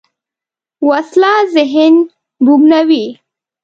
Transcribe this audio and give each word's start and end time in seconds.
وسله 0.87 1.33
ذهن 1.55 1.95
بوږنوې 2.45 3.05